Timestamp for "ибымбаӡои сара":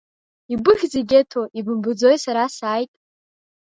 1.59-2.43